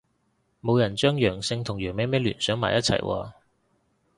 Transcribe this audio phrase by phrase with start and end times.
[0.63, 3.33] 冇人將陽性同羊咩咩聯想埋一齊喎